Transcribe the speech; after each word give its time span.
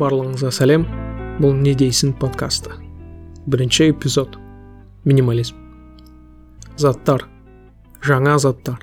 барлығыңызға 0.00 0.52
сәлем. 0.54 0.86
Бұл 1.40 1.56
не 1.56 1.74
дейсің 1.76 2.14
подкасты. 2.20 2.72
Бірінші 3.50 3.90
эпизод. 3.92 4.38
Минимализм. 5.04 5.56
Заттар. 6.80 7.26
Жаңа 8.04 8.38
заттар. 8.40 8.80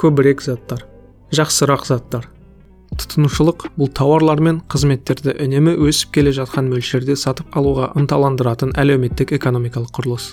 Көбірек 0.00 0.40
заттар. 0.44 0.86
Жақсырақ 1.36 1.86
заттар. 1.88 2.30
Тұтынушылық 2.96 3.66
бұл 3.76 3.90
тауарлар 3.92 4.40
мен 4.40 4.60
қызметтерді 4.72 5.34
үнемі 5.44 5.74
өсіп 5.88 6.14
келе 6.16 6.32
жатқан 6.36 6.70
мөлшерде 6.70 7.16
сатып 7.18 7.56
алуға 7.56 7.90
ынталандыратын 7.98 8.72
әлеуметтік 8.80 9.34
экономикалық 9.36 9.92
құрылыс. 9.98 10.28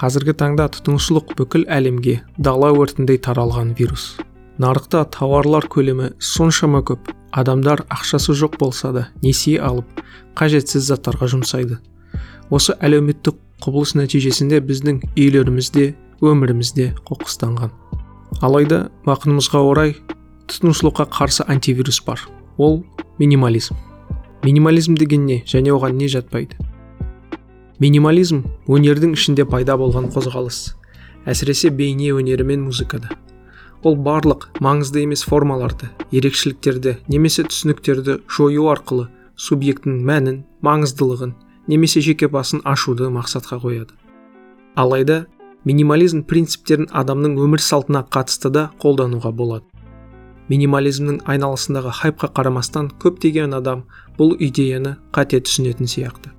Қазіргі 0.00 0.34
таңда 0.40 0.66
тұтынушылық 0.74 1.36
бүкіл 1.38 1.68
әлемге 1.70 2.22
дала 2.38 2.72
өртіндей 2.74 3.20
таралған 3.22 3.76
вирус. 3.78 4.14
Нарықта 4.58 5.04
тауарлар 5.14 5.68
көлемі 5.70 6.14
соншама 6.18 6.82
көп. 6.86 7.12
Адамдар 7.34 7.82
ақшасы 7.90 8.34
жоқ 8.38 8.58
болса 8.60 8.92
да 8.94 9.08
несие 9.22 9.58
алып 9.58 10.02
қажетсіз 10.38 10.86
заттарға 10.86 11.26
жұмсайды. 11.32 11.78
Осы 12.50 12.76
әлеуметтік 12.78 13.40
құбылыс 13.64 13.94
нәтижесінде 13.98 14.60
біздің 14.62 15.00
үйлерімізде 15.16 15.94
өмірімізде 16.22 16.92
қоқыстанған. 17.08 17.72
Алайда 18.42 18.88
бақытымызға 19.06 19.62
орай 19.66 19.96
тұтынушылыққа 20.46 21.08
қарсы 21.10 21.46
антивирус 21.48 22.00
бар. 22.06 22.22
Ол 22.58 22.84
минимализм. 23.18 23.74
Минимализм 24.44 24.94
деген 24.94 25.26
не 25.26 25.42
және 25.46 25.74
оған 25.74 25.98
не 25.98 26.06
жатпайды? 26.08 26.54
Минимализм 27.80 28.44
өнердің 28.68 29.16
ішінде 29.18 29.46
пайда 29.48 29.74
болған 29.80 30.10
қозғалыс. 30.14 30.76
Әсіресе 31.26 31.70
бейне 31.70 32.12
өнері 32.14 32.44
мен 32.44 32.66
музыкада. 32.68 33.08
Ол 33.84 33.96
барлық 34.00 34.48
маңызды 34.64 35.02
емес 35.04 35.22
формаларды 35.28 35.90
ерекшеліктерді 36.14 36.96
немесе 37.12 37.44
түсініктерді 37.44 38.16
жою 38.36 38.70
арқылы 38.72 39.10
субъектінің 39.36 40.00
мәнін 40.08 40.38
маңыздылығын 40.64 41.34
немесе 41.68 42.00
жеке 42.04 42.28
басын 42.32 42.62
ашуды 42.64 43.10
мақсатқа 43.12 43.60
қояды. 43.60 43.92
Алайда 44.74 45.24
минимализм 45.68 46.24
принциптерін 46.28 46.88
адамның 46.92 47.36
өмір 47.44 47.62
салтына 47.62 48.04
қатысты 48.10 48.50
да 48.50 48.70
қолдануға 48.82 49.32
болады. 49.32 49.64
Минимализмнің 50.48 51.22
айналасындағы 51.24 51.92
хайпқа 52.00 52.32
қарамастан 52.36 52.90
көптеген 53.00 53.56
адам 53.56 53.86
бұл 54.18 54.34
идеяны 54.36 54.98
қате 55.12 55.40
түсінетін 55.40 55.88
сияқты. 55.88 56.33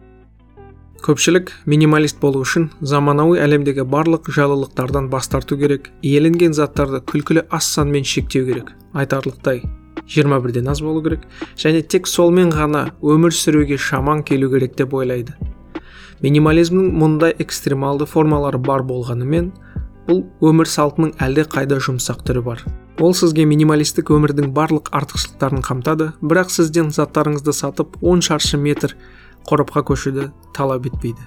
Көпшілік 1.05 1.51
минималист 1.69 2.17
болу 2.17 2.39
үшін 2.41 2.63
заманауи 2.81 3.37
әлемдегі 3.37 3.83
барлық 3.85 4.31
жалылықтардан 4.33 5.11
бас 5.13 5.27
тарту 5.29 5.53
керек 5.59 5.91
иеленген 6.01 6.55
заттарды 6.57 6.97
күлкілі 7.11 7.43
аз 7.53 7.67
санмен 7.75 8.07
шектеу 8.09 8.47
керек 8.47 8.71
айтарлықтай. 8.93 9.61
21-ден 10.09 10.71
аз 10.71 10.81
болу 10.81 11.03
керек 11.05 11.27
және 11.61 11.83
тек 11.85 12.09
солмен 12.09 12.49
ғана 12.49 12.87
өмір 13.05 13.35
сүруге 13.37 13.77
шаман 13.77 14.23
келу 14.25 14.49
керек 14.49 14.73
деп 14.79 14.95
ойлайды. 14.97 15.35
Минимализмнің 16.25 16.89
мұндай 16.97 17.35
экстремалды 17.37 18.07
формалары 18.09 18.57
бар 18.57 18.81
болғанымен 18.81 19.51
бұл 20.07 20.23
өмір 20.41 20.69
салтының 20.69 21.13
әлде 21.21 21.45
қайда 21.53 21.77
жұмсақ 21.85 22.25
түрі 22.25 22.41
бар. 22.47 22.63
Ол 22.97 23.13
сізге 23.13 23.45
минималистік 23.45 24.09
өмірдің 24.15 24.53
барлық 24.55 24.89
артықшылықтарын 24.95 25.61
қамтады 25.65 26.13
бірақ 26.21 26.49
сізден 26.53 26.89
заттарыңызды 26.95 27.53
сатып 27.53 27.97
10 28.01 28.25
шаршы 28.29 28.57
метр 28.57 28.95
қорапқа 29.49 29.85
көшуді 29.89 30.31
талап 30.53 30.87
етпейді. 30.89 31.21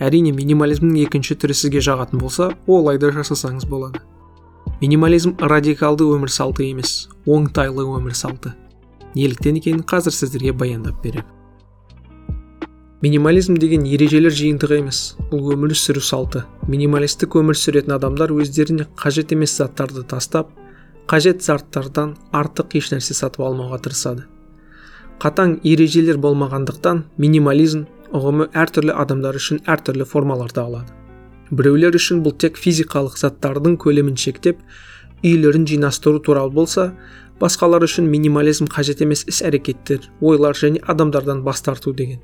Әрине 0.00 0.32
минимализмнің 0.36 1.02
екінші 1.06 1.36
түрі 1.40 1.56
сізге 1.56 1.82
жағатын 1.84 2.20
болса 2.22 2.52
олай 2.66 2.98
жасасаңыз 2.98 3.66
болады. 3.68 4.00
Минимализм 4.80 5.36
радикалды 5.40 6.04
өмір 6.04 6.30
салты 6.32 6.70
емес 6.70 7.08
оңтайлы 7.26 7.84
өмір 7.84 8.14
салты. 8.14 8.54
Неліктен 9.14 9.60
екенін 9.60 9.84
қазір 9.84 10.14
сіздерге 10.16 10.52
баяндап 10.52 11.02
беремін 11.02 11.28
минимализм 13.00 13.56
деген 13.56 13.86
ережелер 13.88 14.32
жиынтығы 14.36 14.80
емес 14.82 15.00
бұл 15.30 15.54
өмір 15.54 15.72
сүру 15.78 16.02
салты. 16.04 16.42
Минималистік 16.68 17.36
өмір 17.40 17.56
сүретін 17.56 17.94
адамдар 17.96 18.32
өздеріне 18.34 18.86
қажет 19.00 19.32
емес 19.32 19.56
заттарды 19.56 20.04
тастап 20.04 20.50
қажет 21.08 21.40
заттардан 21.42 22.16
артық 22.36 22.76
ешнәрсе 22.76 23.16
сатып 23.16 23.46
алмауға 23.46 23.80
тырысады. 23.86 24.26
Қатаң 25.20 25.58
ережелер 25.68 26.16
болмағандықтан 26.16 27.02
минимализм 27.20 27.84
ұғымы 28.16 28.46
әртүрлі 28.56 28.94
адамдар 29.02 29.36
үшін 29.36 29.58
әртүрлі 29.68 30.06
формаларды 30.08 30.62
алады. 30.62 30.94
Біреулер 31.50 31.98
үшін 31.98 32.22
бұл 32.24 32.32
тек 32.40 32.56
физикалық 32.56 33.18
заттардың 33.20 33.76
көлемін 33.82 34.16
шектеп 34.16 34.62
үйлерін 35.20 35.66
жинастыру 35.68 36.22
туралы 36.24 36.54
болса 36.56 36.86
басқалар 37.40 37.84
үшін 37.84 38.08
минимализм 38.08 38.70
қажет 38.72 39.02
емес 39.04 39.26
іс 39.28 39.42
әрекеттер 39.44 40.08
ойлар 40.20 40.56
және 40.56 40.80
адамдардан 40.88 41.42
бас 41.44 41.60
тарту 41.66 41.92
деген. 41.92 42.22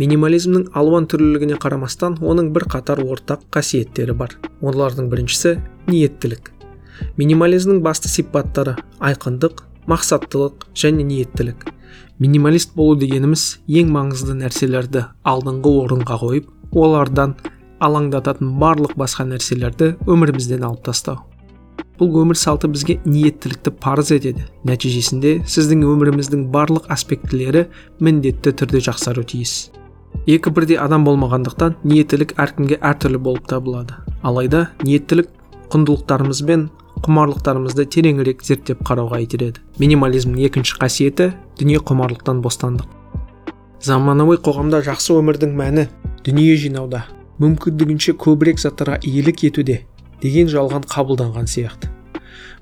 Минимализмнің 0.00 0.70
алуан 0.72 1.04
түрлілігіне 1.12 1.58
қарамастан 1.60 2.16
оның 2.24 2.48
бір 2.56 2.64
қатар 2.72 3.02
ортақ 3.04 3.44
қасиеттері 3.52 4.16
бар. 4.16 4.38
Олардың 4.64 5.12
біріншісі 5.12 5.58
ниеттілік. 5.88 6.48
Минимализмнің 7.20 7.84
басты 7.84 8.08
сипаттары 8.08 8.78
айқындық 9.00 9.66
мақсаттылық 9.90 10.68
және 10.76 11.04
ниеттілік. 11.04 11.71
Минималист 12.22 12.76
болу 12.76 12.96
дегеніміз 13.00 13.44
ең 13.68 13.90
маңызды 13.94 14.36
нәрселерді 14.38 15.04
алдыңғы 15.26 15.74
орынға 15.82 16.18
қойып 16.22 16.78
олардан 16.78 17.34
алаңдататын 17.82 18.54
барлық 18.62 18.96
басқа 18.98 19.26
нәрселерді 19.28 19.94
өмірімізден 20.06 20.64
алып 20.66 20.84
тастау. 20.86 21.24
Бұл 21.98 22.16
өмір 22.22 22.38
салты 22.38 22.70
бізге 22.72 22.96
ниеттілікті 23.04 23.74
парыз 23.82 24.10
етеді. 24.14 24.46
Нәтижесінде 24.66 25.36
сіздің 25.46 25.84
өміріміздің 25.86 26.46
барлық 26.54 26.88
аспектілері 26.90 27.66
міндетті 28.00 28.54
түрде 28.58 28.80
жақсару 28.88 29.22
тиіс. 29.28 29.70
Екі 30.26 30.50
бірдей 30.54 30.80
адам 30.82 31.04
болмағандықтан 31.06 31.76
ниеттілік 31.84 32.34
әркімге 32.40 32.80
әртүрлі 32.80 33.20
болып 33.22 33.46
табылады. 33.50 34.00
Алайда 34.22 34.68
ниеттілік 34.82 35.30
құндылықтарымыз 35.72 36.42
құмарлықтарымызды 37.02 37.86
тереңірек 37.90 38.42
зерттеп 38.46 38.82
қарауға 38.86 39.18
итереді. 39.24 39.60
Минимализмнің 39.82 40.46
екінші 40.46 40.76
қасиеті 40.78 41.32
дүние 41.58 41.80
құмарлықтан 41.82 42.42
бостандық. 42.44 42.86
Заманауи 43.82 44.38
қоғамда 44.38 44.82
жақсы 44.86 45.16
өмірдің 45.18 45.56
мәні 45.58 45.88
дүние 46.22 46.54
жинауда. 46.56 47.04
Мүмкіндігінше 47.42 48.14
көбірек 48.22 48.62
заттарға 48.62 49.00
иелік 49.02 49.42
етуде 49.48 49.80
деген 50.22 50.46
жалған 50.52 50.86
қабылданған 50.86 51.50
сияқты. 51.50 51.90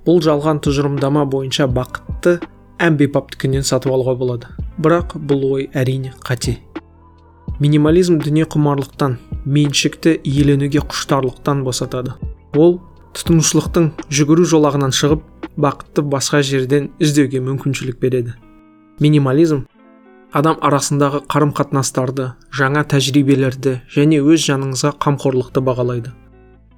Бұл 0.07 0.23
жалған 0.25 0.63
тұжырымдама 0.65 1.27
бойынша 1.29 1.67
бақытты 1.69 2.39
әмбебаптікінен 2.81 3.67
сатып 3.69 3.93
алуға 3.93 4.17
болады. 4.17 4.55
Бірақ 4.81 5.19
бұл 5.21 5.45
ой 5.51 5.69
әрине 5.77 6.15
қате. 6.25 6.57
Минимализм 7.61 8.17
дүние 8.25 8.47
құмарлықтан 8.49 9.19
меншікті 9.45 10.17
иеленуге 10.25 10.81
құштарлықтан 10.81 11.61
босатады. 11.67 12.15
Ол 12.57 12.81
тұтынушылықтың 13.17 13.91
жүгіру 14.13 14.47
жолағынан 14.53 14.95
шығып 14.95 15.27
бақытты 15.61 16.05
басқа 16.07 16.43
жерден 16.47 16.91
іздеуге 17.03 17.43
мүмкіншілік 17.43 17.99
береді. 18.01 18.37
Минимализм 19.01 19.65
адам 20.33 20.59
арасындағы 20.63 21.25
қарым 21.31 21.51
қатынастарды 21.57 22.31
жаңа 22.55 22.85
тәжірибелерді 22.93 23.81
және 23.91 24.21
өз 24.23 24.45
жаныңызға 24.47 24.95
қамқорлықты 25.03 25.63
бағалайды. 25.67 26.13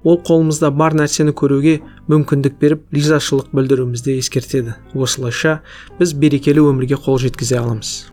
Ол 0.03 0.17
қолымызда 0.19 0.71
бар 0.75 0.97
нәрсені 0.97 1.31
көруге 1.37 1.77
мүмкіндік 2.11 2.57
беріп 2.59 2.89
ризашылық 2.91 3.53
білдіруімізді 3.55 4.17
ескертеді. 4.19 4.73
Осылайша 4.93 5.61
біз 5.99 6.15
берекелі 6.19 6.65
өмірге 6.65 6.97
қол 6.99 7.21
жеткізе 7.23 7.61
аламыз. 7.61 8.11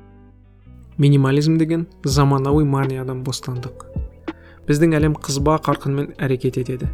Минимализм 0.99 1.57
деген 1.59 1.89
заманауи 2.05 2.65
маниядан 2.69 3.25
бостандық. 3.25 3.89
Біздің 4.69 4.99
әлем 5.01 5.17
қызба 5.19 5.57
қарқынмен 5.65 6.13
әрекет 6.21 6.61
етеді. 6.61 6.91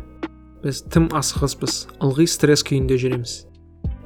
Біз 0.66 0.80
тым 0.90 1.06
асығыспыз. 1.14 1.74
Ылғи 2.02 2.26
стресс 2.26 2.64
күйінде 2.66 2.96
жүреміз. 2.98 3.34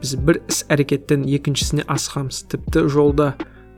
Біз 0.02 0.10
бір 0.26 0.40
іс 0.50 0.58
әрекеттен 0.68 1.22
екіншісіне 1.24 1.86
асығамыз. 1.88 2.42
Тіпті 2.52 2.82
жолда 2.92 3.30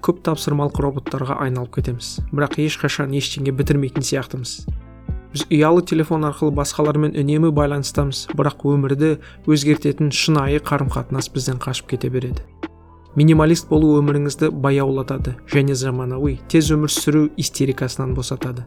көп 0.02 0.22
тапсырмалық 0.26 0.80
роботтарға 0.82 1.36
айналып 1.44 1.76
кетеміз. 1.76 2.16
Бірақ 2.34 2.58
ешқашан 2.64 3.14
ештеңе 3.14 3.54
бітірмейтін 3.54 4.02
сияқтымыз. 4.02 4.54
Біз 5.32 5.44
ұялы 5.46 5.84
телефон 5.86 6.26
арқылы 6.26 6.50
басқалармен 6.58 7.14
үнемі 7.22 7.52
байланыстамыз. 7.54 8.26
Бірақ 8.34 8.66
өмірді 8.66 9.12
өзгертетін 9.46 10.10
шынайы 10.10 10.58
қарым 10.58 10.90
қатынас 10.90 11.30
бізден 11.30 11.62
қашып 11.62 11.94
кете 11.94 12.10
береді. 12.10 12.42
Минималист 13.14 13.68
болу 13.70 13.94
өміріңізді 14.00 14.50
баяулатады 14.64 15.36
және 15.52 15.76
заманауи 15.78 16.40
тез 16.48 16.72
өмір 16.74 16.90
сүру 16.90 17.28
истерикасынан 17.36 18.16
босатады. 18.16 18.64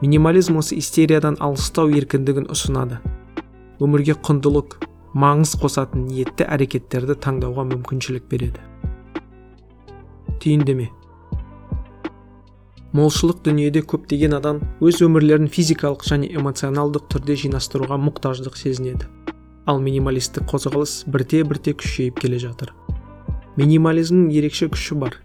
Минимализм 0.00 0.56
осы 0.62 0.78
истериядан 0.78 1.36
алыстау 1.40 1.90
еркіндігін 1.90 2.48
ұсынады. 2.54 3.00
Өмірге 3.82 4.14
құндылық 4.26 4.76
маңыз 5.18 5.54
қосатын 5.62 6.06
ниетті 6.10 6.46
әрекеттерді 6.50 7.16
таңдауға 7.22 7.64
мүмкіншілік 7.70 8.28
береді. 8.30 8.62
Түйіндеме. 10.42 10.90
Молшылық 12.94 13.40
дүниеде 13.46 13.82
көптеген 13.90 14.36
адам 14.36 14.60
өз 14.84 15.00
өмірлерін 15.02 15.48
физикалық 15.50 16.04
және 16.06 16.28
эмоционалдық 16.38 17.08
түрде 17.10 17.34
жинастыруға 17.42 17.98
мұқтаждық 17.98 18.58
сезінеді. 18.58 19.08
Ал 19.66 19.80
минималистік 19.82 20.46
қозғалыс 20.50 21.02
бірте 21.10 21.42
бірте 21.42 21.74
күшейіп 21.74 22.20
келе 22.22 22.38
жатыр. 22.38 22.70
Минимализмнің 23.56 24.30
ерекше 24.34 24.68
күші 24.70 24.98
бар. 25.00 25.18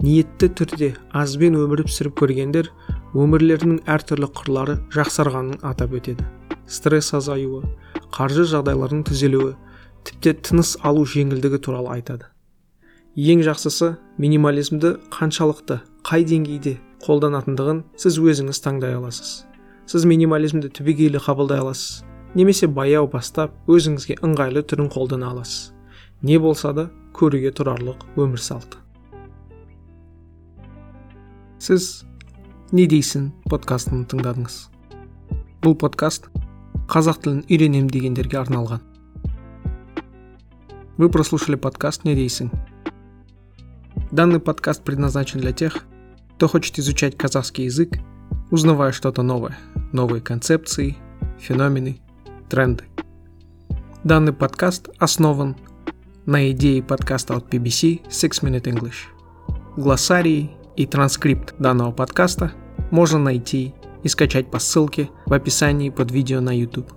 Ниетті 0.00 0.50
түрде 0.52 0.90
азбен 1.16 1.56
өмір 1.56 1.86
сүріп 1.88 2.18
көргендер 2.20 2.68
өмірлерінің 3.16 3.86
әртүрлі 3.88 4.28
қырлары 4.36 4.80
жақсарғанын 4.92 5.62
атап 5.64 5.96
өтеді. 5.96 6.26
Стресс 6.66 7.12
азаюы 7.14 7.62
қаржы 8.14 8.46
жағдайларының 8.50 9.04
түзелуі 9.06 9.54
тіпті 10.06 10.34
тыныс 10.46 10.76
алу 10.86 11.04
жеңілдігі 11.06 11.60
туралы 11.62 11.96
айтады. 11.96 12.26
Ең 13.16 13.42
жақсысы 13.46 13.94
минимализмді 14.20 14.96
қаншалықты 15.14 15.80
қай 16.06 16.26
деңгейде 16.28 16.76
қолданатындығын 17.06 17.82
сіз 17.98 18.18
өзіңіз 18.20 18.60
таңдай 18.64 18.96
аласыз. 18.98 19.46
Сіз 19.86 20.04
минимализмді 20.10 20.70
түбегейлі 20.74 21.22
қабылдай 21.22 21.62
аласыз 21.62 22.04
немесе 22.36 22.68
баяу 22.68 23.08
бастап 23.08 23.54
өзіңізге 23.70 24.18
ыңғайлы 24.26 24.62
түрін 24.68 24.90
қолдана 24.92 25.30
аласыз. 25.32 25.72
Не 26.22 26.38
болса 26.42 26.72
да 26.76 26.88
көруге 27.16 27.52
тұрарлық 27.56 28.04
өмір 28.20 28.42
салты. 28.42 28.82
Сіз 31.58 32.04
не 32.76 32.84
дейсің 32.90 33.30
подкастын 33.48 34.04
тыңдадыңыз? 34.10 34.58
Бұл 35.64 35.78
подкаст 35.80 36.28
қазақ 36.87 37.21
тілін 37.23 37.43
үйренем 37.49 37.89
дегендерге 37.89 38.41
арналған 38.41 38.81
вы 40.97 41.09
прослушали 41.09 41.55
подкаст 41.55 42.05
не 42.05 42.15
дейсің 42.15 42.51
данный 44.11 44.39
подкаст 44.39 44.83
предназначен 44.83 45.39
для 45.39 45.51
тех 45.51 45.83
кто 46.35 46.47
хочет 46.47 46.79
изучать 46.79 47.17
казахский 47.17 47.65
язык 47.65 47.99
узнавая 48.51 48.91
что-то 48.91 49.21
новое 49.21 49.57
новые 49.91 50.21
концепции, 50.21 50.97
феномены, 51.39 51.99
тренды. 52.49 52.85
Данный 54.03 54.33
подкаст 54.33 54.89
основан 54.97 55.55
на 56.25 56.51
идее 56.51 56.81
подкаста 56.81 57.35
от 57.35 57.53
BBC 57.53 58.07
Six 58.09 58.41
Minute 58.41 58.63
English. 58.63 59.09
Глоссарий 59.77 60.51
и 60.75 60.85
транскрипт 60.85 61.55
данного 61.59 61.91
подкаста 61.91 62.51
можно 62.89 63.19
найти 63.19 63.73
и 64.06 64.08
скачать 64.08 64.48
по 64.52 64.60
ссылке 64.60 65.10
в 65.26 65.32
описании 65.32 65.90
под 65.90 66.12
видео 66.12 66.40
на 66.40 66.56
YouTube. 66.56 66.92